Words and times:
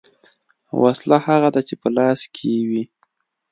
ـ 0.41 0.81
وسله 0.81 1.17
هغه 1.27 1.49
ده 1.55 1.61
چې 1.67 1.73
په 1.81 1.87
لاس 1.97 2.21
کې 2.35 2.51
وي. 2.69 2.83